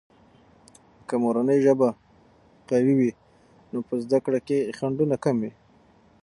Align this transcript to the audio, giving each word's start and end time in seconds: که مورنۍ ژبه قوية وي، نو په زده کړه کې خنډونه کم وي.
که 1.07 1.13
مورنۍ 1.23 1.59
ژبه 1.65 1.89
قوية 2.69 2.93
وي، 2.97 3.11
نو 3.71 3.77
په 3.87 3.93
زده 4.03 4.19
کړه 4.25 4.39
کې 4.47 4.57
خنډونه 4.77 5.15
کم 5.23 5.35
وي. 5.43 5.51